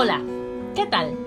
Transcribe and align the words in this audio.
Hola, 0.00 0.22
¿qué 0.76 0.86
tal? 0.86 1.18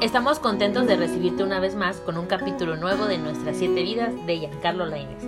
Estamos 0.00 0.38
contentos 0.38 0.86
de 0.86 0.96
recibirte 0.96 1.42
una 1.42 1.60
vez 1.60 1.74
más 1.74 1.98
con 1.98 2.16
un 2.16 2.24
capítulo 2.24 2.74
nuevo 2.74 3.04
de 3.04 3.18
Nuestras 3.18 3.58
siete 3.58 3.82
vidas 3.82 4.14
de 4.24 4.38
Giancarlo 4.38 4.86
Lainez. 4.86 5.22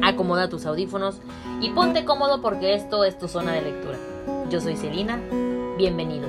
Acomoda 0.00 0.48
tus 0.48 0.64
audífonos 0.64 1.20
y 1.60 1.70
ponte 1.70 2.04
cómodo 2.04 2.40
porque 2.40 2.74
esto 2.74 3.02
es 3.02 3.18
tu 3.18 3.26
zona 3.26 3.50
de 3.54 3.62
lectura. 3.62 3.98
Yo 4.48 4.60
soy 4.60 4.76
Celina, 4.76 5.18
bienvenido. 5.76 6.28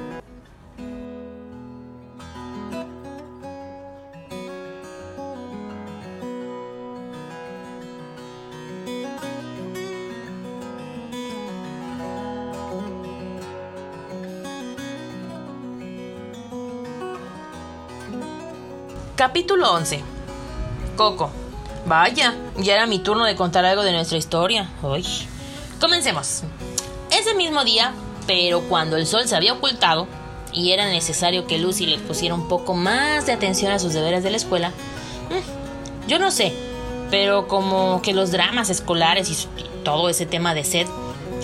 Capítulo 19.21 19.71
11. 19.73 20.02
Coco. 20.98 21.30
Vaya, 21.85 22.34
ya 22.57 22.73
era 22.73 22.88
mi 22.88 22.98
turno 22.98 23.23
de 23.23 23.35
contar 23.35 23.63
algo 23.66 23.84
de 23.84 23.91
nuestra 23.91 24.17
historia. 24.17 24.67
Uy. 24.81 25.05
Comencemos. 25.80 26.41
Ese 27.11 27.35
mismo 27.35 27.63
día, 27.63 27.94
pero 28.25 28.61
cuando 28.61 28.97
el 28.97 29.05
sol 29.05 29.27
se 29.27 29.35
había 29.35 29.53
ocultado 29.53 30.07
y 30.52 30.71
era 30.71 30.88
necesario 30.88 31.45
que 31.45 31.59
Lucy 31.59 31.85
le 31.85 31.99
pusiera 31.99 32.34
un 32.34 32.47
poco 32.47 32.73
más 32.73 33.27
de 33.27 33.34
atención 33.34 33.71
a 33.71 33.77
sus 33.77 33.94
deberes 33.94 34.23
de 34.23 34.31
la 34.31 34.38
escuela, 34.38 34.70
mm, 34.70 36.08
yo 36.08 36.17
no 36.17 36.31
sé, 36.31 36.52
pero 37.11 37.47
como 37.47 38.02
que 38.02 38.16
los 38.16 38.31
dramas 38.31 38.72
escolares 38.72 39.30
y 39.30 39.83
todo 39.83 40.09
ese 40.09 40.25
tema 40.25 40.55
de 40.55 40.63
sed 40.63 40.88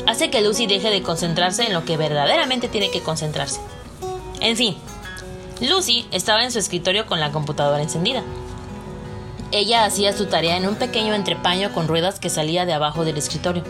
hace 0.08 0.31
que 0.31 0.41
Lucy 0.41 0.66
deje 0.66 0.89
de 0.89 1.03
concentrarse 1.03 1.67
en 1.67 1.73
lo 1.73 1.86
que 1.86 1.95
verdaderamente 1.95 2.70
tiene 2.70 2.89
que 2.89 3.03
concentrarse. 3.03 3.59
En 4.39 4.58
fin, 4.58 4.78
Lucy 5.59 6.05
estaba 6.11 6.44
en 6.44 6.52
su 6.52 6.59
escritorio 6.59 7.08
con 7.08 7.19
la 7.19 7.31
computadora 7.31 7.81
encendida. 7.81 8.22
Ella 9.52 9.86
hacía 9.86 10.14
su 10.14 10.27
tarea 10.27 10.55
en 10.55 10.67
un 10.67 10.75
pequeño 10.75 11.16
entrepaño 11.16 11.73
con 11.73 11.88
ruedas 11.88 12.19
que 12.19 12.30
salía 12.30 12.66
de 12.66 12.73
abajo 12.73 13.05
del 13.05 13.17
escritorio. 13.17 13.64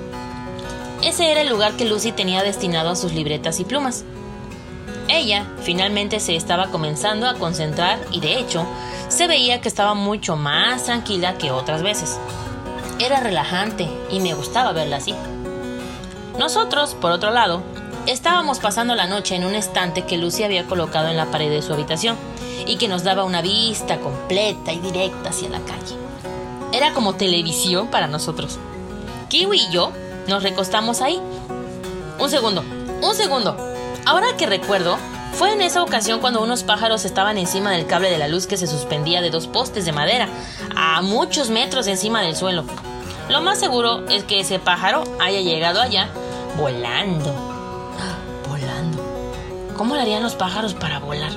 Ese 1.02 1.32
era 1.32 1.42
el 1.42 1.50
lugar 1.50 1.78
que 1.78 1.86
Lucy 1.86 2.12
tenía 2.12 2.44
destinado 2.44 2.90
a 2.90 2.96
sus 2.96 3.14
libretas 3.14 3.62
y 3.62 3.64
plumas. 3.64 4.04
Ella 5.08 5.48
finalmente 5.62 6.20
se 6.20 6.36
estaba 6.36 6.68
comenzando 6.72 7.30
a 7.30 7.36
concentrar 7.36 8.00
y 8.12 8.20
de 8.20 8.38
hecho 8.38 8.66
se 9.08 9.28
veía 9.28 9.62
que 9.62 9.70
estaba 9.70 9.94
mucho 9.94 10.36
más 10.36 10.84
tranquila 10.84 11.38
que 11.38 11.52
otras 11.52 11.84
veces. 11.84 12.20
Era 13.00 13.22
relajante 13.22 13.88
y 14.12 14.20
me 14.20 14.34
gustaba 14.34 14.74
verla 14.74 14.98
así. 14.98 15.16
Nosotros, 16.38 16.96
por 16.96 17.12
otro 17.12 17.32
lado, 17.32 17.64
Estábamos 18.08 18.60
pasando 18.60 18.96
la 18.96 19.06
noche 19.06 19.36
en 19.36 19.44
un 19.44 19.54
estante 19.54 20.06
que 20.06 20.18
Lucy 20.18 20.46
había 20.46 20.66
colocado 20.66 21.10
en 21.10 21.18
la 21.18 21.26
pared 21.26 21.50
de 21.50 21.62
su 21.62 21.74
habitación 21.74 22.16
y 22.66 22.78
que 22.78 22.88
nos 22.88 23.04
daba 23.04 23.26
una 23.26 23.42
vista 23.42 24.00
completa 24.00 24.72
y 24.72 24.80
directa 24.80 25.32
hacia 25.32 25.50
la 25.50 25.60
calle. 25.60 25.98
Era 26.72 26.94
como 26.94 27.16
televisión 27.16 27.88
para 27.88 28.08
nosotros. 28.08 28.60
Kiwi 29.28 29.60
y 29.60 29.72
yo 29.72 29.92
nos 30.26 30.42
recostamos 30.42 31.02
ahí. 31.02 31.20
Un 32.18 32.30
segundo, 32.30 32.64
un 33.02 33.14
segundo. 33.14 33.58
Ahora 34.06 34.38
que 34.38 34.46
recuerdo, 34.46 34.98
fue 35.34 35.52
en 35.52 35.62
esa 35.62 35.84
ocasión 35.84 36.22
cuando 36.22 36.42
unos 36.42 36.64
pájaros 36.64 37.04
estaban 37.04 37.38
encima 37.38 37.72
del 37.72 37.88
cable 37.88 38.10
de 38.10 38.20
la 38.20 38.30
luz 38.30 38.48
que 38.48 38.56
se 38.56 38.68
suspendía 38.68 39.22
de 39.22 39.32
dos 39.32 39.48
postes 39.48 39.84
de 39.84 39.92
madera, 39.92 40.30
a 40.78 41.02
muchos 41.02 41.50
metros 41.50 41.88
encima 41.88 42.22
del 42.22 42.38
suelo. 42.38 42.64
Lo 43.28 43.42
más 43.42 43.60
seguro 43.60 44.08
es 44.08 44.24
que 44.24 44.40
ese 44.40 44.60
pájaro 44.60 45.04
haya 45.20 45.42
llegado 45.42 45.82
allá 45.82 46.08
volando. 46.58 47.57
¿Cómo 49.78 49.94
lo 49.94 50.02
harían 50.02 50.24
los 50.24 50.34
pájaros 50.34 50.74
para 50.74 50.98
volar? 50.98 51.32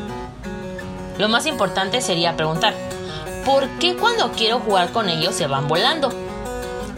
Lo 1.18 1.28
más 1.28 1.44
importante 1.44 2.00
sería 2.00 2.38
preguntar, 2.38 2.72
¿por 3.44 3.68
qué 3.78 3.96
cuando 3.96 4.32
quiero 4.32 4.60
jugar 4.60 4.92
con 4.92 5.10
ellos 5.10 5.34
se 5.34 5.46
van 5.46 5.68
volando? 5.68 6.10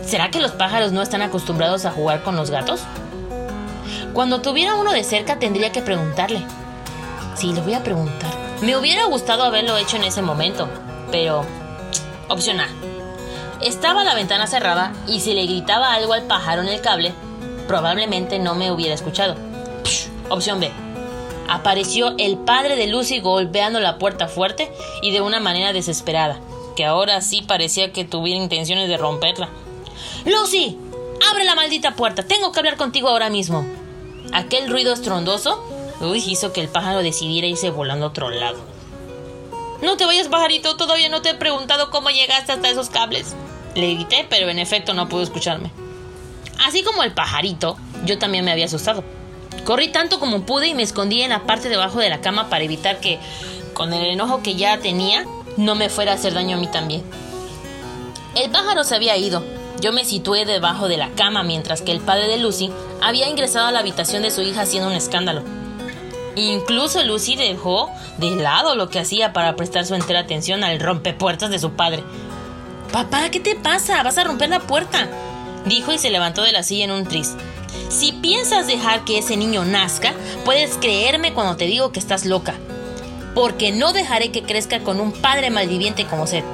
¿Será 0.05 0.31
que 0.31 0.41
los 0.41 0.53
pájaros 0.53 0.93
no 0.93 1.03
están 1.03 1.21
acostumbrados 1.21 1.85
a 1.85 1.91
jugar 1.91 2.23
con 2.23 2.37
los 2.37 2.51
gatos? 2.51 2.83
Cuando 4.13 4.41
tuviera 4.41 4.77
uno 4.77 4.93
de 4.93 5.03
cerca 5.03 5.41
tendría 5.41 5.73
que 5.73 5.83
preguntarle. 5.83 6.45
Sí, 7.35 7.53
le 7.53 7.61
voy 7.61 7.75
a 7.75 7.83
preguntar. 7.83 8.31
Me 8.61 8.77
hubiera 8.77 9.07
gustado 9.07 9.43
haberlo 9.43 9.77
hecho 9.77 9.97
en 9.97 10.05
ese 10.05 10.23
momento, 10.23 10.69
pero... 11.11 11.45
Opción 12.29 12.61
A. 12.61 12.69
Estaba 13.61 14.05
la 14.05 14.15
ventana 14.15 14.47
cerrada 14.47 14.93
y 15.09 15.19
si 15.19 15.35
le 15.35 15.47
gritaba 15.47 15.93
algo 15.93 16.13
al 16.13 16.23
pájaro 16.23 16.63
en 16.63 16.69
el 16.69 16.81
cable, 16.81 17.13
probablemente 17.67 18.39
no 18.39 18.55
me 18.55 18.71
hubiera 18.71 18.95
escuchado. 18.95 19.35
opción 20.29 20.61
B 20.61 20.71
apareció 21.49 22.15
el 22.19 22.39
padre 22.39 22.77
de 22.77 22.87
Lucy 22.87 23.21
golpeando 23.21 23.81
la 23.81 23.99
puerta 23.99 24.29
fuerte 24.29 24.71
y 25.03 25.13
de 25.13 25.21
una 25.21 25.41
manera 25.41 25.73
desesperada, 25.73 26.41
que 26.77 26.85
ahora 26.85 27.21
sí 27.21 27.43
parecía 27.43 27.93
que 27.93 28.05
tuviera 28.05 28.43
intenciones 28.43 28.89
de 28.89 28.97
romperla. 28.97 29.49
Lucy, 30.25 30.79
abre 31.31 31.45
la 31.45 31.55
maldita 31.55 31.95
puerta, 31.95 32.23
tengo 32.23 32.53
que 32.53 32.61
hablar 32.61 32.77
contigo 32.77 33.09
ahora 33.09 33.31
mismo. 33.31 33.65
Aquel 34.33 34.71
ruido 34.71 34.93
estrondoso 34.93 35.63
hizo 36.15 36.53
que 36.53 36.61
el 36.61 36.69
pájaro 36.69 37.03
decidiera 37.03 37.47
irse 37.47 37.71
volando 37.71 38.07
a 38.07 38.09
otro 38.09 38.31
lado. 38.31 38.59
No 39.83 39.97
te 39.97 40.07
vayas, 40.07 40.29
pajarito, 40.29 40.77
todavía 40.77 41.09
no 41.09 41.23
te 41.23 41.31
he 41.31 41.35
preguntado 41.35 41.91
cómo 41.91 42.11
llegaste 42.11 42.53
hasta 42.53 42.71
esos 42.71 42.89
cables. 42.89 43.35
Le 43.75 43.95
grité, 43.95 44.27
pero 44.29 44.49
en 44.49 44.59
efecto 44.59 44.95
no 44.95 45.09
pudo 45.09 45.23
escucharme. 45.23 45.71
Así 46.65 46.83
como 46.83 47.03
el 47.03 47.13
pajarito, 47.13 47.77
yo 48.05 48.19
también 48.19 48.45
me 48.45 48.53
había 48.53 48.67
asustado. 48.67 49.03
Corrí 49.65 49.89
tanto 49.89 50.19
como 50.19 50.43
pude 50.43 50.69
y 50.69 50.75
me 50.75 50.83
escondí 50.83 51.23
en 51.23 51.31
la 51.31 51.45
parte 51.45 51.69
debajo 51.69 52.01
de 52.01 52.09
la 52.09 52.21
cama 52.21 52.49
para 52.49 52.65
evitar 52.65 52.99
que, 52.99 53.19
con 53.75 53.93
el 53.93 54.05
enojo 54.07 54.43
que 54.43 54.57
ya 54.57 54.79
tenía, 54.79 55.25
no 55.57 55.75
me 55.75 55.89
fuera 55.89 56.13
a 56.13 56.15
hacer 56.17 56.35
daño 56.35 56.57
a 56.57 56.61
mí 56.61 56.67
también. 56.67 57.03
El 58.35 58.51
pájaro 58.51 58.83
se 58.85 58.95
había 58.95 59.17
ido. 59.17 59.45
Yo 59.81 59.93
me 59.93 60.05
situé 60.05 60.45
debajo 60.45 60.89
de 60.89 60.97
la 60.97 61.11
cama 61.11 61.43
mientras 61.43 61.83
que 61.83 61.93
el 61.93 62.01
padre 62.01 62.29
de 62.29 62.39
Lucy 62.39 62.71
había 63.01 63.29
ingresado 63.29 63.67
a 63.67 63.73
la 63.73 63.81
habitación 63.81 64.23
de 64.23 64.31
su 64.31 64.43
hija 64.43 64.63
haciendo 64.63 64.89
un 64.89 64.95
escándalo. 64.95 65.43
Incluso 66.35 67.03
Lucy 67.05 67.37
dejó 67.37 67.91
de 68.19 68.31
lado 68.31 68.75
lo 68.75 68.89
que 68.89 68.99
hacía 68.99 69.33
para 69.33 69.55
prestar 69.55 69.85
su 69.85 69.95
entera 69.95 70.21
atención 70.21 70.65
al 70.65 70.81
rompepuertas 70.81 71.51
de 71.51 71.59
su 71.59 71.73
padre. 71.73 72.03
Papá, 72.91 73.29
¿qué 73.31 73.41
te 73.41 73.55
pasa? 73.55 74.03
Vas 74.03 74.19
a 74.19 74.25
romper 74.25 74.49
la 74.49 74.61
puerta, 74.61 75.09
dijo 75.67 75.93
y 75.93 75.99
se 75.99 76.11
levantó 76.11 76.43
de 76.43 76.53
la 76.53 76.63
silla 76.63 76.85
en 76.85 76.91
un 76.91 77.05
tris. 77.05 77.35
Si 77.89 78.13
piensas 78.13 78.67
dejar 78.67 79.05
que 79.05 79.19
ese 79.19 79.37
niño 79.37 79.65
nazca, 79.65 80.15
puedes 80.45 80.77
creerme 80.77 81.35
cuando 81.35 81.57
te 81.57 81.67
digo 81.67 81.93
que 81.93 81.99
estás 81.99 82.25
loca. 82.25 82.55
Porque 83.35 83.73
no 83.73 83.93
dejaré 83.93 84.31
que 84.31 84.43
crezca 84.43 84.81
con 84.81 85.01
un 85.01 85.13
padre 85.13 85.51
malviviente 85.51 86.07
como 86.07 86.27
Seth. 86.27 86.45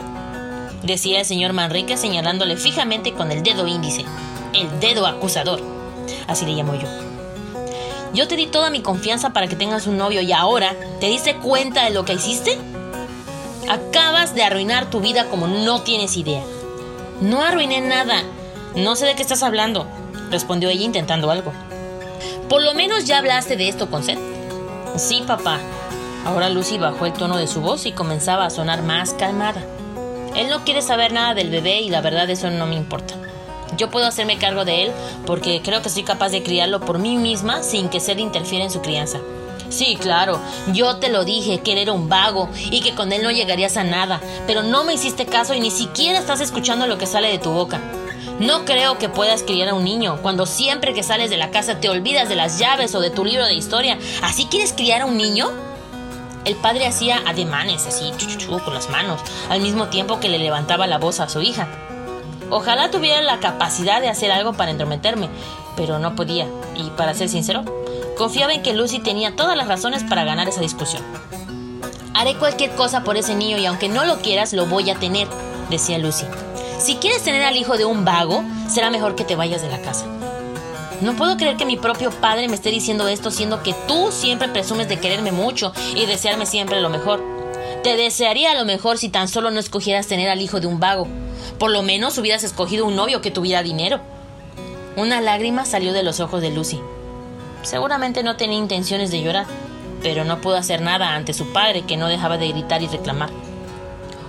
Decía 0.82 1.20
el 1.20 1.26
señor 1.26 1.52
Manrique 1.52 1.96
señalándole 1.96 2.56
fijamente 2.56 3.12
con 3.12 3.32
el 3.32 3.42
dedo 3.42 3.66
índice. 3.66 4.04
El 4.52 4.80
dedo 4.80 5.06
acusador. 5.06 5.60
Así 6.26 6.44
le 6.44 6.52
llamo 6.52 6.74
yo. 6.74 6.88
Yo 8.14 8.26
te 8.26 8.36
di 8.36 8.46
toda 8.46 8.70
mi 8.70 8.80
confianza 8.80 9.30
para 9.32 9.48
que 9.48 9.56
tengas 9.56 9.86
un 9.86 9.96
novio 9.96 10.20
y 10.22 10.32
ahora, 10.32 10.74
¿te 11.00 11.06
diste 11.06 11.36
cuenta 11.36 11.84
de 11.84 11.90
lo 11.90 12.04
que 12.04 12.14
hiciste? 12.14 12.58
Acabas 13.68 14.34
de 14.34 14.42
arruinar 14.42 14.88
tu 14.88 15.00
vida 15.00 15.26
como 15.26 15.46
no 15.46 15.82
tienes 15.82 16.16
idea. 16.16 16.42
No 17.20 17.42
arruiné 17.42 17.80
nada. 17.80 18.22
No 18.74 18.96
sé 18.96 19.06
de 19.06 19.14
qué 19.14 19.22
estás 19.22 19.42
hablando 19.42 19.86
respondió 20.30 20.68
ella 20.68 20.84
intentando 20.84 21.30
algo. 21.30 21.52
Por 22.48 22.62
lo 22.62 22.74
menos 22.74 23.04
ya 23.04 23.18
hablaste 23.18 23.56
de 23.56 23.68
esto 23.68 23.90
con 23.90 24.02
Seth. 24.02 24.18
Sí, 24.96 25.22
papá. 25.26 25.58
Ahora 26.24 26.48
Lucy 26.48 26.78
bajó 26.78 27.06
el 27.06 27.12
tono 27.12 27.36
de 27.36 27.46
su 27.46 27.60
voz 27.60 27.86
y 27.86 27.92
comenzaba 27.92 28.46
a 28.46 28.50
sonar 28.50 28.82
más 28.82 29.14
calmada. 29.14 29.62
Él 30.34 30.48
no 30.48 30.64
quiere 30.64 30.82
saber 30.82 31.12
nada 31.12 31.34
del 31.34 31.50
bebé 31.50 31.80
y 31.80 31.90
la 31.90 32.00
verdad 32.00 32.28
eso 32.30 32.50
no 32.50 32.66
me 32.66 32.76
importa. 32.76 33.14
Yo 33.76 33.90
puedo 33.90 34.06
hacerme 34.06 34.38
cargo 34.38 34.64
de 34.64 34.84
él 34.84 34.92
porque 35.26 35.60
creo 35.62 35.82
que 35.82 35.90
soy 35.90 36.02
capaz 36.02 36.30
de 36.30 36.42
criarlo 36.42 36.80
por 36.80 36.98
mí 36.98 37.16
misma 37.16 37.62
sin 37.62 37.88
que 37.88 38.00
Seth 38.00 38.18
interfiera 38.18 38.64
en 38.64 38.70
su 38.70 38.80
crianza. 38.80 39.18
Sí, 39.68 39.96
claro, 40.00 40.40
yo 40.72 40.96
te 40.96 41.10
lo 41.10 41.24
dije, 41.24 41.60
que 41.60 41.72
él 41.72 41.78
era 41.78 41.92
un 41.92 42.08
vago 42.08 42.48
y 42.70 42.80
que 42.80 42.94
con 42.94 43.12
él 43.12 43.22
no 43.22 43.30
llegarías 43.30 43.76
a 43.76 43.84
nada, 43.84 44.20
pero 44.46 44.62
no 44.62 44.84
me 44.84 44.94
hiciste 44.94 45.26
caso 45.26 45.54
y 45.54 45.60
ni 45.60 45.70
siquiera 45.70 46.18
estás 46.18 46.40
escuchando 46.40 46.86
lo 46.86 46.96
que 46.96 47.06
sale 47.06 47.28
de 47.28 47.38
tu 47.38 47.50
boca. 47.50 47.80
No 48.38 48.64
creo 48.64 48.98
que 48.98 49.08
puedas 49.08 49.42
criar 49.42 49.68
a 49.68 49.74
un 49.74 49.82
niño 49.82 50.18
cuando 50.22 50.46
siempre 50.46 50.94
que 50.94 51.02
sales 51.02 51.28
de 51.28 51.36
la 51.36 51.50
casa 51.50 51.80
te 51.80 51.88
olvidas 51.88 52.28
de 52.28 52.36
las 52.36 52.58
llaves 52.58 52.94
o 52.94 53.00
de 53.00 53.10
tu 53.10 53.24
libro 53.24 53.44
de 53.44 53.54
historia. 53.54 53.98
¿Así 54.22 54.46
quieres 54.46 54.72
criar 54.72 55.02
a 55.02 55.06
un 55.06 55.16
niño? 55.16 55.48
El 56.44 56.54
padre 56.54 56.86
hacía 56.86 57.20
ademanes 57.26 57.86
así, 57.86 58.12
con 58.46 58.74
las 58.74 58.88
manos, 58.90 59.20
al 59.50 59.60
mismo 59.60 59.88
tiempo 59.88 60.20
que 60.20 60.28
le 60.28 60.38
levantaba 60.38 60.86
la 60.86 60.98
voz 60.98 61.18
a 61.18 61.28
su 61.28 61.42
hija. 61.42 61.66
Ojalá 62.48 62.90
tuviera 62.90 63.20
la 63.22 63.40
capacidad 63.40 64.00
de 64.00 64.08
hacer 64.08 64.30
algo 64.30 64.54
para 64.54 64.70
entrometerme, 64.70 65.28
pero 65.76 65.98
no 65.98 66.14
podía, 66.14 66.46
y 66.76 66.90
para 66.96 67.14
ser 67.14 67.28
sincero, 67.28 67.64
confiaba 68.16 68.54
en 68.54 68.62
que 68.62 68.72
Lucy 68.72 69.00
tenía 69.00 69.36
todas 69.36 69.56
las 69.56 69.68
razones 69.68 70.04
para 70.04 70.24
ganar 70.24 70.48
esa 70.48 70.60
discusión. 70.60 71.02
Haré 72.14 72.36
cualquier 72.36 72.70
cosa 72.76 73.04
por 73.04 73.16
ese 73.16 73.34
niño 73.34 73.58
y 73.58 73.66
aunque 73.66 73.88
no 73.88 74.04
lo 74.04 74.20
quieras, 74.20 74.52
lo 74.52 74.64
voy 74.64 74.88
a 74.90 74.94
tener, 74.94 75.28
decía 75.68 75.98
Lucy. 75.98 76.24
Si 76.78 76.94
quieres 76.96 77.24
tener 77.24 77.42
al 77.42 77.56
hijo 77.56 77.76
de 77.76 77.84
un 77.84 78.04
vago, 78.04 78.44
será 78.68 78.90
mejor 78.90 79.16
que 79.16 79.24
te 79.24 79.34
vayas 79.34 79.62
de 79.62 79.68
la 79.68 79.82
casa. 79.82 80.06
No 81.00 81.14
puedo 81.16 81.36
creer 81.36 81.56
que 81.56 81.66
mi 81.66 81.76
propio 81.76 82.10
padre 82.10 82.48
me 82.48 82.54
esté 82.54 82.70
diciendo 82.70 83.08
esto, 83.08 83.30
siendo 83.32 83.62
que 83.62 83.74
tú 83.86 84.10
siempre 84.12 84.48
presumes 84.48 84.88
de 84.88 84.98
quererme 84.98 85.32
mucho 85.32 85.72
y 85.96 86.06
desearme 86.06 86.46
siempre 86.46 86.80
lo 86.80 86.88
mejor. 86.88 87.20
Te 87.82 87.96
desearía 87.96 88.54
lo 88.54 88.64
mejor 88.64 88.96
si 88.98 89.08
tan 89.08 89.28
solo 89.28 89.50
no 89.50 89.58
escogieras 89.58 90.06
tener 90.06 90.28
al 90.28 90.40
hijo 90.40 90.60
de 90.60 90.68
un 90.68 90.78
vago. 90.78 91.08
Por 91.58 91.70
lo 91.70 91.82
menos 91.82 92.16
hubieras 92.18 92.44
escogido 92.44 92.86
un 92.86 92.96
novio 92.96 93.20
que 93.20 93.30
tuviera 93.32 93.62
dinero. 93.62 94.00
Una 94.96 95.20
lágrima 95.20 95.64
salió 95.64 95.92
de 95.92 96.04
los 96.04 96.20
ojos 96.20 96.42
de 96.42 96.50
Lucy. 96.50 96.80
Seguramente 97.62 98.22
no 98.22 98.36
tenía 98.36 98.58
intenciones 98.58 99.10
de 99.10 99.20
llorar, 99.20 99.46
pero 100.02 100.24
no 100.24 100.40
pudo 100.40 100.56
hacer 100.56 100.80
nada 100.80 101.14
ante 101.14 101.34
su 101.34 101.52
padre 101.52 101.82
que 101.82 101.96
no 101.96 102.06
dejaba 102.06 102.38
de 102.38 102.48
gritar 102.48 102.82
y 102.82 102.86
reclamar. 102.86 103.30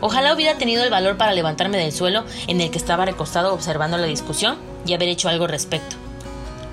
Ojalá 0.01 0.33
hubiera 0.33 0.57
tenido 0.57 0.83
el 0.83 0.89
valor 0.89 1.17
para 1.17 1.33
levantarme 1.33 1.77
del 1.77 1.91
suelo 1.91 2.23
en 2.47 2.61
el 2.61 2.71
que 2.71 2.77
estaba 2.77 3.05
recostado 3.05 3.53
observando 3.53 3.97
la 3.97 4.07
discusión 4.07 4.57
y 4.85 4.93
haber 4.93 5.09
hecho 5.09 5.29
algo 5.29 5.45
al 5.45 5.51
respecto. 5.51 5.95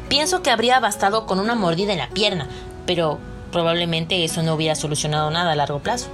Pienso 0.08 0.43
que 0.43 0.50
habría 0.50 0.78
bastado 0.78 1.26
con 1.26 1.40
una 1.40 1.56
mordida 1.56 1.93
en 1.93 1.99
la 1.99 2.08
pierna, 2.08 2.49
pero 2.87 3.19
probablemente 3.50 4.25
eso 4.25 4.43
no 4.43 4.55
hubiera 4.55 4.76
solucionado 4.76 5.31
nada 5.31 5.52
a 5.52 5.56
largo 5.56 5.81
plazo. 5.81 6.08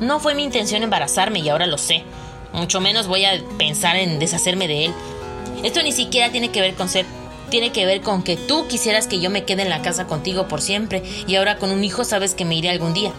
No 0.00 0.18
fue 0.18 0.34
mi 0.34 0.42
intención 0.42 0.82
embarazarme 0.82 1.38
y 1.38 1.48
ahora 1.48 1.66
lo 1.66 1.78
sé. 1.78 2.02
Mucho 2.52 2.80
menos 2.80 3.06
voy 3.06 3.24
a 3.24 3.40
pensar 3.56 3.96
en 3.96 4.18
deshacerme 4.18 4.66
de 4.66 4.86
él. 4.86 4.94
Esto 5.62 5.82
ni 5.82 5.92
siquiera 5.92 6.32
tiene 6.32 6.50
que 6.50 6.60
ver 6.60 6.74
con 6.74 6.88
ser. 6.88 7.06
Tiene 7.50 7.70
que 7.70 7.86
ver 7.86 8.00
con 8.00 8.24
que 8.24 8.36
tú 8.36 8.66
quisieras 8.66 9.06
que 9.06 9.20
yo 9.20 9.30
me 9.30 9.44
quede 9.44 9.62
en 9.62 9.70
la 9.70 9.82
casa 9.82 10.06
contigo 10.06 10.48
por 10.48 10.60
siempre 10.60 11.02
y 11.28 11.36
ahora 11.36 11.58
con 11.58 11.70
un 11.70 11.84
hijo 11.84 12.02
sabes 12.02 12.34
que 12.34 12.44
me 12.44 12.56
iré 12.56 12.70
algún 12.70 12.94
día. 12.94 13.12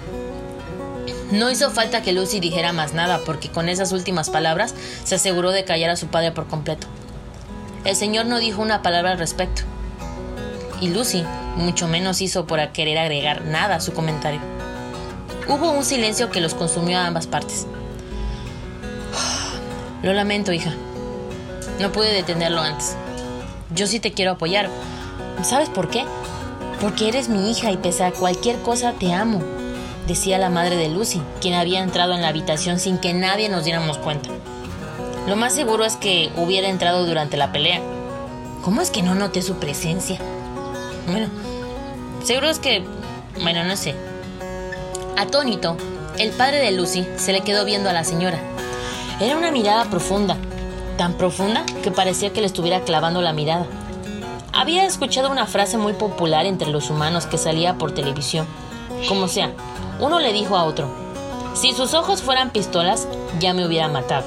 No 1.33 1.49
hizo 1.49 1.71
falta 1.71 2.03
que 2.03 2.13
Lucy 2.13 2.39
dijera 2.39 2.73
más 2.73 2.93
nada 2.93 3.21
porque 3.25 3.49
con 3.49 3.67
esas 3.67 3.91
últimas 3.91 4.29
palabras 4.29 4.75
se 5.03 5.15
aseguró 5.15 5.49
de 5.49 5.65
callar 5.65 5.89
a 5.89 5.95
su 5.95 6.05
padre 6.05 6.31
por 6.31 6.45
completo. 6.45 6.85
El 7.85 7.95
señor 7.95 8.27
no 8.27 8.37
dijo 8.37 8.61
una 8.61 8.83
palabra 8.83 9.13
al 9.13 9.17
respecto. 9.17 9.63
Y 10.79 10.89
Lucy 10.89 11.25
mucho 11.55 11.87
menos 11.87 12.21
hizo 12.21 12.45
por 12.45 12.59
querer 12.71 12.99
agregar 12.99 13.45
nada 13.45 13.77
a 13.77 13.81
su 13.81 13.93
comentario. 13.93 14.41
Hubo 15.47 15.71
un 15.71 15.83
silencio 15.83 16.29
que 16.29 16.39
los 16.39 16.53
consumió 16.53 16.99
a 16.99 17.07
ambas 17.07 17.25
partes. 17.25 17.65
Lo 20.03 20.13
lamento, 20.13 20.53
hija. 20.53 20.75
No 21.79 21.91
pude 21.91 22.13
detenerlo 22.13 22.61
antes. 22.61 22.95
Yo 23.73 23.87
sí 23.87 23.99
te 23.99 24.11
quiero 24.11 24.33
apoyar. 24.33 24.69
¿Sabes 25.41 25.69
por 25.69 25.89
qué? 25.89 26.05
Porque 26.79 27.07
eres 27.07 27.27
mi 27.27 27.49
hija 27.49 27.71
y 27.71 27.77
pese 27.77 28.03
a 28.03 28.11
cualquier 28.11 28.59
cosa 28.61 28.93
te 28.99 29.13
amo, 29.13 29.41
decía 30.07 30.37
la 30.37 30.49
madre 30.49 30.75
de 30.75 30.89
Lucy, 30.89 31.21
quien 31.41 31.53
había 31.53 31.81
entrado 31.81 32.13
en 32.13 32.21
la 32.21 32.27
habitación 32.27 32.79
sin 32.79 32.97
que 32.97 33.13
nadie 33.13 33.49
nos 33.49 33.63
diéramos 33.63 33.97
cuenta. 33.97 34.29
Lo 35.27 35.35
más 35.35 35.53
seguro 35.53 35.85
es 35.85 35.95
que 35.95 36.31
hubiera 36.35 36.67
entrado 36.67 37.05
durante 37.05 37.37
la 37.37 37.51
pelea. 37.51 37.81
¿Cómo 38.61 38.81
es 38.81 38.91
que 38.91 39.01
no 39.01 39.15
noté 39.15 39.41
su 39.41 39.55
presencia? 39.55 40.19
Bueno, 41.07 41.27
seguro 42.23 42.49
es 42.49 42.59
que... 42.59 42.83
Bueno, 43.41 43.63
no 43.63 43.75
sé. 43.75 43.95
Atónito, 45.17 45.77
el 46.17 46.31
padre 46.31 46.59
de 46.59 46.71
Lucy 46.71 47.07
se 47.15 47.33
le 47.33 47.41
quedó 47.41 47.65
viendo 47.65 47.89
a 47.89 47.93
la 47.93 48.03
señora. 48.03 48.39
Era 49.19 49.37
una 49.37 49.51
mirada 49.51 49.85
profunda, 49.85 50.37
tan 50.97 51.13
profunda 51.13 51.65
que 51.81 51.91
parecía 51.91 52.33
que 52.33 52.41
le 52.41 52.47
estuviera 52.47 52.81
clavando 52.81 53.21
la 53.21 53.33
mirada. 53.33 53.65
Había 54.51 54.85
escuchado 54.85 55.31
una 55.31 55.47
frase 55.47 55.77
muy 55.77 55.93
popular 55.93 56.45
entre 56.45 56.69
los 56.69 56.89
humanos 56.89 57.25
que 57.25 57.37
salía 57.37 57.77
por 57.77 57.93
televisión. 57.93 58.45
Como 59.07 59.27
sea, 59.27 59.51
uno 59.99 60.19
le 60.19 60.31
dijo 60.31 60.55
a 60.55 60.63
otro, 60.63 60.87
si 61.53 61.73
sus 61.73 61.93
ojos 61.93 62.21
fueran 62.21 62.51
pistolas, 62.51 63.07
ya 63.39 63.53
me 63.53 63.65
hubiera 63.65 63.87
matado. 63.87 64.25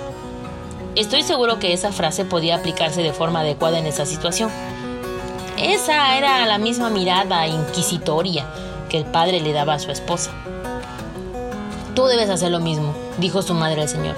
Estoy 0.94 1.22
seguro 1.22 1.58
que 1.58 1.72
esa 1.72 1.92
frase 1.92 2.24
podía 2.24 2.56
aplicarse 2.56 3.02
de 3.02 3.12
forma 3.12 3.40
adecuada 3.40 3.78
en 3.78 3.86
esa 3.86 4.06
situación. 4.06 4.50
Esa 5.58 6.16
era 6.16 6.46
la 6.46 6.58
misma 6.58 6.90
mirada 6.90 7.46
inquisitoria 7.46 8.46
que 8.88 8.98
el 8.98 9.04
padre 9.06 9.40
le 9.40 9.52
daba 9.52 9.74
a 9.74 9.78
su 9.78 9.90
esposa. 9.90 10.30
Tú 11.94 12.06
debes 12.06 12.28
hacer 12.28 12.50
lo 12.50 12.60
mismo, 12.60 12.94
dijo 13.18 13.42
su 13.42 13.54
madre 13.54 13.82
al 13.82 13.88
Señor. 13.88 14.16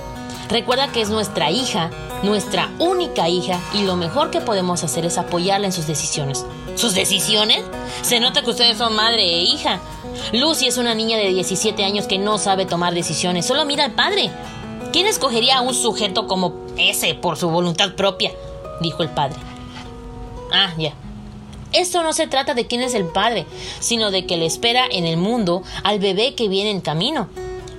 Recuerda 0.49 0.88
que 0.88 1.00
es 1.00 1.11
nuestra 1.11 1.50
hija, 1.50 1.90
nuestra 2.22 2.70
única 2.78 3.28
hija, 3.28 3.61
y 3.72 3.82
lo 3.82 3.96
mejor 3.96 4.31
que 4.31 4.40
podemos 4.40 4.82
hacer 4.82 5.04
es 5.04 5.19
apoyarla 5.19 5.66
en 5.66 5.72
sus 5.72 5.87
decisiones. 5.87 6.44
¿Sus 6.78 6.94
decisiones? 6.94 7.64
Se 8.02 8.20
nota 8.20 8.42
que 8.42 8.50
ustedes 8.50 8.78
son 8.78 8.94
madre 8.94 9.25
e 9.25 9.42
hija. 9.42 9.80
Lucy 10.32 10.69
es 10.69 10.78
una 10.78 10.94
niña 10.94 11.16
de 11.16 11.34
17 11.34 11.82
años 11.82 12.06
que 12.06 12.19
no 12.19 12.38
sabe 12.38 12.66
tomar 12.66 12.94
decisiones, 12.94 13.46
solo 13.46 13.64
mira 13.64 13.84
al 13.84 13.96
padre. 13.96 14.30
¿Quién 14.92 15.08
escogería 15.08 15.58
a 15.58 15.60
un 15.60 15.75
sujeto 15.75 16.28
como 16.28 16.54
ese 16.76 17.14
por 17.14 17.36
su 17.36 17.50
voluntad 17.50 17.96
propia? 17.96 18.30
dijo 18.80 19.02
el 19.02 19.08
padre. 19.08 19.40
Ah, 20.52 20.72
ya. 20.78 20.92
Esto 21.72 22.04
no 22.04 22.12
se 22.12 22.28
trata 22.28 22.54
de 22.54 22.69
quién 22.69 22.82
es 22.82 22.94
el 22.94 23.06
padre, 23.06 23.44
sino 23.80 24.12
de 24.12 24.25
que 24.25 24.36
le 24.36 24.46
espera 24.46 24.84
en 24.88 25.04
el 25.04 25.16
mundo 25.16 25.64
al 25.82 25.98
bebé 25.98 26.36
que 26.36 26.46
viene 26.46 26.70
en 26.70 26.80
camino. 26.80 27.28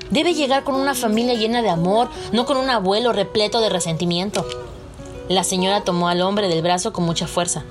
Debe 0.10 0.34
llegar 0.34 0.66
con 0.66 0.75
una 0.75 0.94
familia 0.94 1.36
llena 1.36 1.62
de 1.62 1.69
amor, 1.69 2.10
no 2.34 2.46
con 2.46 2.57
un 2.57 2.69
abuelo 2.69 3.13
repleto 3.13 3.62
de 3.62 3.69
resentimiento. 3.69 4.46
La 5.30 5.46
señora 5.46 5.86
tomó 5.86 6.10
al 6.10 6.22
hombre 6.22 6.50
del 6.50 6.62
brazo 6.62 6.92
con 6.92 7.06
mucha 7.06 7.28
fuerza. 7.28 7.63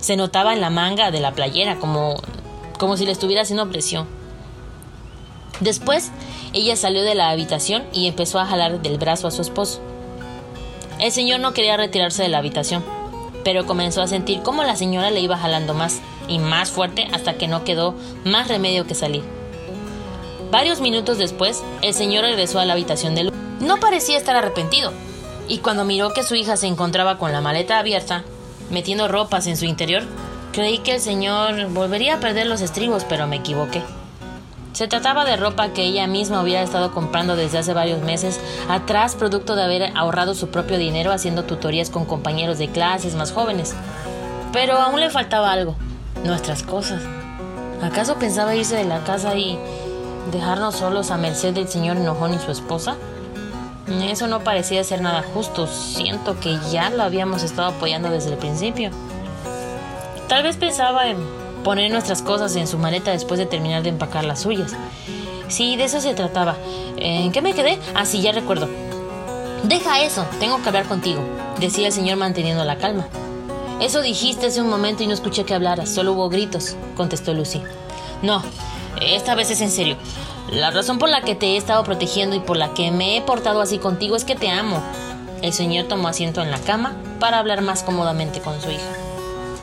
Se 0.00 0.16
notaba 0.16 0.54
en 0.54 0.60
la 0.60 0.70
manga 0.70 1.10
de 1.10 1.20
la 1.20 1.32
playera, 1.32 1.76
como, 1.78 2.20
como 2.78 2.96
si 2.96 3.04
le 3.06 3.12
estuviera 3.12 3.42
haciendo 3.42 3.68
presión. 3.68 4.06
Después, 5.60 6.10
ella 6.52 6.74
salió 6.74 7.02
de 7.02 7.14
la 7.14 7.30
habitación 7.30 7.84
y 7.92 8.06
empezó 8.06 8.38
a 8.38 8.46
jalar 8.46 8.80
del 8.80 8.98
brazo 8.98 9.28
a 9.28 9.30
su 9.30 9.42
esposo. 9.42 9.80
El 10.98 11.12
señor 11.12 11.40
no 11.40 11.52
quería 11.52 11.76
retirarse 11.76 12.22
de 12.22 12.28
la 12.28 12.38
habitación, 12.38 12.82
pero 13.44 13.66
comenzó 13.66 14.02
a 14.02 14.06
sentir 14.06 14.42
cómo 14.42 14.64
la 14.64 14.76
señora 14.76 15.10
le 15.10 15.20
iba 15.20 15.36
jalando 15.36 15.74
más 15.74 16.00
y 16.28 16.38
más 16.38 16.70
fuerte 16.70 17.08
hasta 17.12 17.34
que 17.34 17.48
no 17.48 17.64
quedó 17.64 17.94
más 18.24 18.48
remedio 18.48 18.86
que 18.86 18.94
salir. 18.94 19.22
Varios 20.50 20.80
minutos 20.80 21.18
después, 21.18 21.62
el 21.82 21.94
señor 21.94 22.24
regresó 22.24 22.58
a 22.58 22.64
la 22.64 22.72
habitación 22.72 23.14
de 23.14 23.24
Lu. 23.24 23.32
No 23.60 23.78
parecía 23.78 24.16
estar 24.18 24.36
arrepentido, 24.36 24.92
y 25.48 25.58
cuando 25.58 25.84
miró 25.84 26.12
que 26.12 26.22
su 26.22 26.34
hija 26.34 26.56
se 26.56 26.66
encontraba 26.66 27.18
con 27.18 27.32
la 27.32 27.40
maleta 27.40 27.78
abierta, 27.78 28.24
metiendo 28.70 29.08
ropas 29.08 29.46
en 29.46 29.56
su 29.56 29.64
interior, 29.64 30.02
creí 30.52 30.78
que 30.78 30.94
el 30.94 31.00
señor 31.00 31.66
volvería 31.68 32.14
a 32.14 32.20
perder 32.20 32.46
los 32.46 32.60
estribos, 32.60 33.04
pero 33.08 33.26
me 33.26 33.36
equivoqué. 33.36 33.82
Se 34.72 34.86
trataba 34.86 35.24
de 35.24 35.36
ropa 35.36 35.70
que 35.70 35.82
ella 35.82 36.06
misma 36.06 36.42
hubiera 36.42 36.62
estado 36.62 36.92
comprando 36.92 37.34
desde 37.34 37.58
hace 37.58 37.74
varios 37.74 38.02
meses 38.02 38.40
atrás, 38.68 39.16
producto 39.16 39.56
de 39.56 39.64
haber 39.64 39.96
ahorrado 39.96 40.34
su 40.34 40.48
propio 40.48 40.78
dinero 40.78 41.12
haciendo 41.12 41.44
tutorías 41.44 41.90
con 41.90 42.04
compañeros 42.04 42.58
de 42.58 42.68
clases 42.68 43.14
más 43.14 43.32
jóvenes. 43.32 43.74
Pero 44.52 44.78
aún 44.78 45.00
le 45.00 45.10
faltaba 45.10 45.50
algo, 45.50 45.74
nuestras 46.24 46.62
cosas. 46.62 47.02
¿Acaso 47.82 48.16
pensaba 48.16 48.54
irse 48.54 48.76
de 48.76 48.84
la 48.84 49.02
casa 49.04 49.34
y 49.34 49.58
dejarnos 50.30 50.76
solos 50.76 51.10
a 51.10 51.16
merced 51.16 51.52
del 51.52 51.68
señor 51.68 51.96
enojón 51.96 52.34
y 52.34 52.38
su 52.38 52.52
esposa? 52.52 52.96
Eso 53.88 54.26
no 54.26 54.40
parecía 54.40 54.84
ser 54.84 55.00
nada 55.00 55.22
justo. 55.34 55.66
Siento 55.66 56.38
que 56.38 56.58
ya 56.70 56.90
lo 56.90 57.02
habíamos 57.02 57.42
estado 57.42 57.68
apoyando 57.68 58.10
desde 58.10 58.30
el 58.30 58.38
principio. 58.38 58.90
Tal 60.28 60.42
vez 60.42 60.56
pensaba 60.56 61.08
en 61.08 61.18
poner 61.64 61.90
nuestras 61.90 62.22
cosas 62.22 62.54
en 62.56 62.66
su 62.66 62.78
maleta 62.78 63.10
después 63.10 63.38
de 63.38 63.46
terminar 63.46 63.82
de 63.82 63.88
empacar 63.88 64.24
las 64.24 64.40
suyas. 64.40 64.72
Sí, 65.48 65.76
de 65.76 65.84
eso 65.84 66.00
se 66.00 66.14
trataba. 66.14 66.56
¿En 66.96 67.32
qué 67.32 67.42
me 67.42 67.54
quedé? 67.54 67.78
Ah, 67.94 68.06
sí, 68.06 68.20
ya 68.20 68.32
recuerdo. 68.32 68.68
Deja 69.64 70.00
eso, 70.00 70.24
tengo 70.38 70.62
que 70.62 70.68
hablar 70.68 70.86
contigo, 70.86 71.20
decía 71.58 71.88
el 71.88 71.92
señor 71.92 72.16
manteniendo 72.16 72.64
la 72.64 72.78
calma. 72.78 73.06
Eso 73.78 74.00
dijiste 74.00 74.46
hace 74.46 74.62
un 74.62 74.70
momento 74.70 75.02
y 75.02 75.06
no 75.06 75.12
escuché 75.12 75.44
que 75.44 75.54
hablaras, 75.54 75.90
solo 75.90 76.12
hubo 76.12 76.30
gritos, 76.30 76.76
contestó 76.96 77.34
Lucy. 77.34 77.60
No, 78.22 78.42
esta 79.00 79.34
vez 79.34 79.50
es 79.50 79.60
en 79.60 79.70
serio. 79.70 79.96
La 80.52 80.72
razón 80.72 80.98
por 80.98 81.08
la 81.08 81.20
que 81.20 81.36
te 81.36 81.50
he 81.50 81.56
estado 81.56 81.84
protegiendo 81.84 82.34
y 82.34 82.40
por 82.40 82.56
la 82.56 82.74
que 82.74 82.90
me 82.90 83.16
he 83.16 83.22
portado 83.22 83.60
así 83.60 83.78
contigo 83.78 84.16
es 84.16 84.24
que 84.24 84.34
te 84.34 84.50
amo. 84.50 84.82
El 85.42 85.52
señor 85.52 85.86
tomó 85.86 86.08
asiento 86.08 86.42
en 86.42 86.50
la 86.50 86.58
cama 86.58 86.96
para 87.20 87.38
hablar 87.38 87.62
más 87.62 87.84
cómodamente 87.84 88.40
con 88.40 88.60
su 88.60 88.68
hija. 88.72 88.92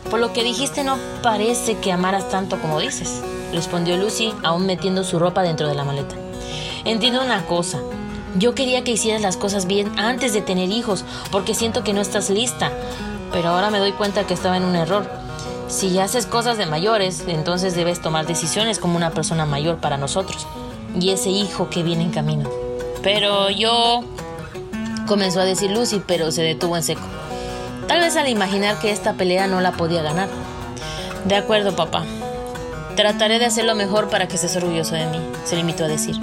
Por 0.10 0.22
lo 0.22 0.32
que 0.32 0.46
dijiste 0.46 0.86
no 0.86 0.98
parece 1.22 1.78
que 1.80 1.92
amaras 1.92 2.30
tanto 2.30 2.58
como 2.62 2.80
dices, 2.80 3.22
respondió 3.52 3.98
Lucy, 3.98 4.34
aún 4.44 4.66
metiendo 4.66 5.04
su 5.04 5.20
ropa 5.20 5.42
dentro 5.42 5.68
de 5.68 5.76
la 5.76 5.84
maleta. 5.84 6.16
Entiendo 6.86 7.22
una 7.22 7.46
cosa. 7.46 7.80
Yo 8.38 8.56
quería 8.56 8.86
que 8.86 8.92
hicieras 8.92 9.22
las 9.22 9.36
cosas 9.36 9.68
bien 9.68 9.92
antes 10.00 10.32
de 10.32 10.42
tener 10.42 10.70
hijos, 10.70 11.04
porque 11.32 11.54
siento 11.54 11.84
que 11.84 11.92
no 11.92 12.00
estás 12.00 12.30
lista. 12.30 12.72
Pero 13.34 13.50
ahora 13.50 13.72
me 13.72 13.80
doy 13.80 13.92
cuenta 13.92 14.26
que 14.26 14.34
estaba 14.34 14.56
en 14.56 14.64
un 14.64 14.78
error. 14.78 15.06
Si 15.68 16.00
haces 16.00 16.26
cosas 16.26 16.58
de 16.58 16.66
mayores, 16.66 17.26
entonces 17.28 17.76
debes 17.76 18.02
tomar 18.02 18.26
decisiones 18.26 18.80
como 18.80 18.96
una 18.96 19.12
persona 19.12 19.46
mayor 19.46 19.80
para 19.80 19.98
nosotros. 19.98 20.48
Y 21.00 21.12
ese 21.12 21.30
hijo 21.30 21.70
que 21.70 21.84
viene 21.84 22.04
en 22.04 22.12
camino. 22.12 22.50
Pero 23.04 23.50
yo... 23.50 24.04
comenzó 25.08 25.42
a 25.42 25.46
decir 25.46 25.72
Lucy, 25.72 26.02
pero 26.06 26.32
se 26.32 26.42
detuvo 26.44 26.76
en 26.76 26.84
seco. 26.84 27.02
Tal 27.88 28.02
vez 28.02 28.16
al 28.18 28.28
imaginar 28.28 28.80
que 28.80 28.92
esta 28.92 29.14
pelea 29.14 29.48
no 29.48 29.62
la 29.62 29.72
podía 29.72 30.02
ganar. 30.02 30.28
De 31.26 31.36
acuerdo, 31.36 31.76
papá. 31.76 32.04
Trataré 32.96 33.40
de 33.40 33.46
hacer 33.46 33.66
lo 33.66 33.76
mejor 33.76 34.10
para 34.10 34.28
que 34.28 34.36
estés 34.36 34.56
orgulloso 34.56 34.96
de 34.96 35.06
mí, 35.06 35.20
se 35.46 35.56
limitó 35.56 35.86
a 35.86 35.88
decir. 35.88 36.16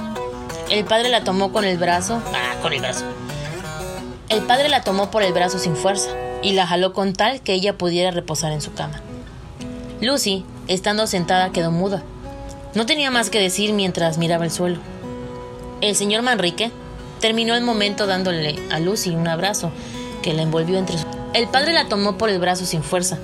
El 0.70 0.84
padre 0.84 1.08
la 1.08 1.24
tomó 1.24 1.52
con 1.52 1.64
el 1.64 1.78
brazo. 1.78 2.20
Ah, 2.34 2.56
con 2.60 2.72
el 2.72 2.80
brazo. 2.80 3.04
El 4.28 4.42
padre 4.42 4.68
la 4.68 4.82
tomó 4.82 5.10
por 5.10 5.22
el 5.22 5.32
brazo 5.32 5.58
sin 5.58 5.76
fuerza 5.76 6.10
y 6.42 6.52
la 6.52 6.66
jaló 6.66 6.92
con 6.92 7.12
tal 7.12 7.40
que 7.40 7.52
ella 7.52 7.78
pudiera 7.78 8.10
reposar 8.10 8.52
en 8.52 8.60
su 8.60 8.74
cama. 8.74 9.00
Lucy, 10.00 10.44
estando 10.66 11.06
sentada, 11.06 11.50
quedó 11.50 11.70
muda. 11.70 12.02
No 12.74 12.86
tenía 12.86 13.10
más 13.10 13.30
que 13.30 13.40
decir 13.40 13.72
mientras 13.72 14.18
miraba 14.18 14.44
el 14.44 14.50
suelo. 14.50 14.78
El 15.80 15.94
señor 15.94 16.22
Manrique 16.22 16.72
terminó 17.20 17.54
el 17.54 17.62
momento 17.62 18.06
dándole 18.06 18.58
a 18.70 18.80
Lucy 18.80 19.10
un 19.10 19.28
abrazo 19.28 19.70
que 20.22 20.34
la 20.34 20.42
envolvió 20.42 20.78
entre 20.78 20.98
sus... 20.98 21.06
El 21.34 21.46
padre 21.48 21.72
la 21.72 21.88
tomó 21.88 22.18
por 22.18 22.30
el 22.30 22.40
brazo 22.40 22.64
sin 22.66 22.82
fuerza 22.82 23.18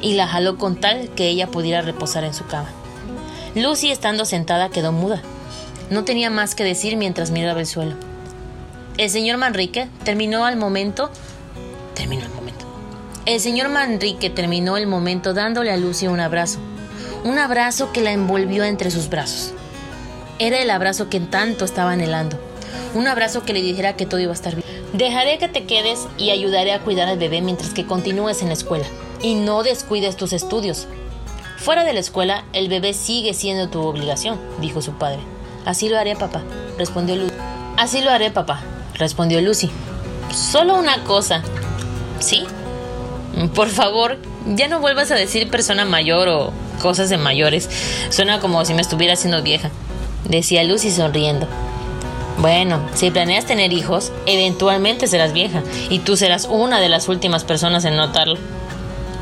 y 0.00 0.14
la 0.14 0.26
jaló 0.26 0.56
con 0.56 0.80
tal 0.80 1.08
que 1.10 1.28
ella 1.28 1.48
pudiera 1.48 1.82
reposar 1.82 2.24
en 2.24 2.34
su 2.34 2.46
cama. 2.46 2.70
Lucy, 3.54 3.90
estando 3.90 4.24
sentada, 4.24 4.70
quedó 4.70 4.92
muda. 4.92 5.20
No 5.90 6.04
tenía 6.04 6.30
más 6.30 6.54
que 6.54 6.64
decir 6.64 6.96
mientras 6.96 7.30
miraba 7.30 7.60
el 7.60 7.66
suelo. 7.66 7.94
El 8.96 9.10
señor 9.10 9.38
Manrique 9.38 9.88
terminó 10.04 10.44
al 10.44 10.56
momento. 10.56 11.10
Terminó 11.94 12.24
el 12.24 12.30
momento. 12.30 12.64
El 13.26 13.40
señor 13.40 13.68
Manrique 13.68 14.30
terminó 14.30 14.76
el 14.76 14.86
momento 14.86 15.34
dándole 15.34 15.72
a 15.72 15.76
Lucy 15.76 16.06
un 16.06 16.20
abrazo. 16.20 16.58
Un 17.24 17.38
abrazo 17.38 17.92
que 17.92 18.00
la 18.00 18.12
envolvió 18.12 18.64
entre 18.64 18.90
sus 18.90 19.08
brazos. 19.08 19.52
Era 20.38 20.60
el 20.60 20.70
abrazo 20.70 21.08
que 21.08 21.20
tanto 21.20 21.64
estaba 21.64 21.92
anhelando. 21.92 22.38
Un 22.94 23.08
abrazo 23.08 23.44
que 23.44 23.52
le 23.52 23.60
dijera 23.60 23.96
que 23.96 24.06
todo 24.06 24.20
iba 24.20 24.30
a 24.30 24.34
estar 24.34 24.54
bien. 24.54 24.66
Dejaré 24.92 25.38
que 25.38 25.48
te 25.48 25.64
quedes 25.64 26.06
y 26.16 26.30
ayudaré 26.30 26.72
a 26.72 26.80
cuidar 26.80 27.08
al 27.08 27.18
bebé 27.18 27.42
mientras 27.42 27.70
que 27.70 27.86
continúes 27.86 28.40
en 28.40 28.48
la 28.48 28.54
escuela. 28.54 28.86
Y 29.20 29.34
no 29.34 29.62
descuides 29.62 30.16
tus 30.16 30.32
estudios. 30.32 30.86
Fuera 31.58 31.82
de 31.82 31.92
la 31.92 32.00
escuela, 32.00 32.44
el 32.52 32.68
bebé 32.68 32.94
sigue 32.94 33.34
siendo 33.34 33.68
tu 33.68 33.82
obligación, 33.82 34.38
dijo 34.60 34.80
su 34.80 34.92
padre. 34.92 35.18
Así 35.64 35.88
lo 35.88 35.98
haré, 35.98 36.14
papá, 36.14 36.42
respondió 36.78 37.16
Lucy. 37.16 37.34
Así 37.76 38.00
lo 38.00 38.10
haré, 38.10 38.30
papá, 38.30 38.62
respondió 38.94 39.40
Lucy. 39.40 39.70
Solo 40.32 40.76
una 40.78 41.02
cosa. 41.02 41.42
¿Sí? 42.20 42.46
Por 43.54 43.68
favor, 43.68 44.18
ya 44.46 44.68
no 44.68 44.80
vuelvas 44.80 45.10
a 45.10 45.16
decir 45.16 45.50
persona 45.50 45.84
mayor 45.84 46.28
o 46.28 46.52
cosas 46.78 47.10
de 47.10 47.18
mayores. 47.18 47.68
Suena 48.10 48.40
como 48.40 48.64
si 48.64 48.74
me 48.74 48.80
estuviera 48.80 49.14
haciendo 49.14 49.42
vieja, 49.42 49.70
decía 50.24 50.64
Lucy 50.64 50.90
sonriendo. 50.90 51.46
Bueno, 52.38 52.80
si 52.94 53.10
planeas 53.10 53.46
tener 53.46 53.72
hijos, 53.72 54.12
eventualmente 54.26 55.08
serás 55.08 55.32
vieja 55.32 55.62
y 55.90 55.98
tú 55.98 56.16
serás 56.16 56.46
una 56.48 56.80
de 56.80 56.88
las 56.88 57.08
últimas 57.08 57.44
personas 57.44 57.84
en 57.84 57.96
notarlo. 57.96 58.38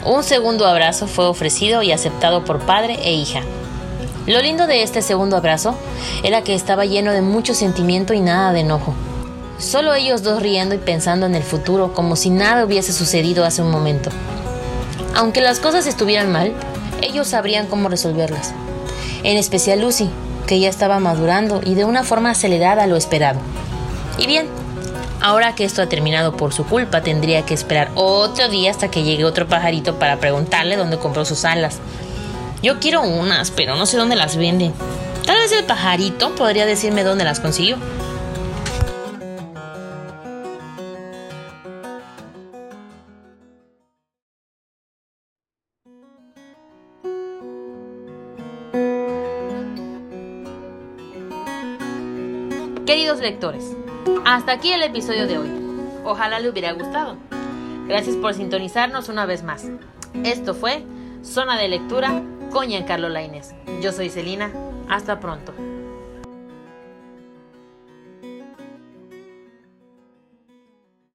Un 0.05 0.23
segundo 0.23 0.67
abrazo 0.67 1.07
fue 1.07 1.27
ofrecido 1.27 1.83
y 1.83 1.93
aceptado 1.93 2.45
por 2.45 2.61
padre 2.61 2.99
e 3.03 3.15
hija. 3.15 3.41
Lo 4.27 4.41
lindo 4.43 4.67
de 4.67 4.83
este 4.83 5.03
segundo 5.03 5.37
abrazo 5.37 5.75
era 6.23 6.43
que 6.43 6.55
estaba 6.55 6.85
lleno 6.85 7.13
de 7.13 7.23
mucho 7.23 7.55
sentimiento 7.55 8.13
y 8.13 8.21
nada 8.21 8.53
de 8.53 8.61
enojo. 8.61 8.95
Solo 9.59 9.95
ellos 9.95 10.23
dos 10.23 10.43
riendo 10.43 10.75
y 10.75 10.79
pensando 10.79 11.25
en 11.25 11.35
el 11.35 11.43
futuro 11.43 11.95
como 11.95 12.17
si 12.17 12.29
nada 12.29 12.65
hubiese 12.65 12.93
sucedido 12.93 13.45
hace 13.45 13.63
un 13.63 13.71
momento. 13.71 14.11
Aunque 15.15 15.41
las 15.41 15.61
cosas 15.61 15.87
estuvieran 15.87 16.31
mal, 16.31 16.53
ellos 17.03 17.29
sabrían 17.29 17.67
cómo 17.67 17.89
resolverlas. 17.89 18.53
En 19.23 19.37
especial 19.37 19.81
Lucy, 19.81 20.09
que 20.47 20.61
ya 20.61 20.69
estaba 20.69 21.01
madurando 21.01 21.61
y 21.65 21.75
de 21.75 21.85
una 21.85 22.05
forma 22.05 22.31
acelerada 22.31 22.87
lo 22.87 22.97
esperado. 22.97 23.41
Y 24.19 24.27
bien, 24.27 24.49
Ahora 25.21 25.55
que 25.55 25.65
esto 25.65 25.83
ha 25.83 25.89
terminado 25.89 26.37
por 26.37 26.53
su 26.53 26.67
culpa, 26.67 27.01
tendría 27.01 27.43
que 27.43 27.55
esperar 27.55 27.91
otro 27.95 28.49
día 28.49 28.71
hasta 28.71 28.91
que 28.91 29.03
llegue 29.03 29.25
otro 29.25 29.49
pajarito 29.49 29.99
para 29.99 30.19
preguntarle 30.19 30.77
dónde 30.77 30.99
compró 30.99 31.25
sus 31.25 31.45
alas. 31.45 31.79
Yo 32.63 32.79
quiero 32.81 33.03
unas, 33.03 33.51
pero 33.51 33.77
no 33.77 33.87
sé 33.87 33.97
dónde 33.97 34.15
las 34.15 34.37
venden. 34.37 34.73
Tal 35.25 35.39
vez 35.39 35.53
el 35.53 35.65
pajarito 35.65 36.35
podría 36.35 36.67
decirme 36.67 37.03
dónde 37.03 37.25
las 37.25 37.41
consiguió. 37.41 37.79
Queridos 52.87 53.19
lectores, 53.19 53.77
hasta 54.25 54.53
aquí 54.53 54.71
el 54.71 54.81
episodio 54.81 55.27
de 55.27 55.39
hoy. 55.39 55.51
Ojalá 56.05 56.39
le 56.39 56.49
hubiera 56.49 56.73
gustado. 56.73 57.17
Gracias 57.89 58.15
por 58.15 58.33
sintonizarnos 58.33 59.09
una 59.09 59.27
vez 59.27 59.43
más. 59.43 59.67
Esto 60.23 60.55
fue 60.55 60.85
Zona 61.25 61.59
de 61.59 61.67
Lectura 61.67 62.23
con 62.53 62.69
Giancarlo 62.69 63.09
Lainez. 63.09 63.55
Yo 63.83 63.91
soy 63.91 64.09
Celina. 64.09 64.53
Hasta 64.89 65.19
pronto. 65.19 65.53